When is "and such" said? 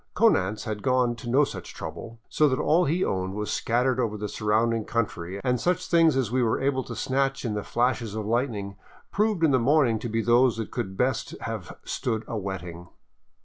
5.43-5.85